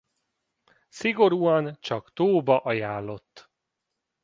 [0.89, 3.51] Szigorúan csak tóba ajánlott.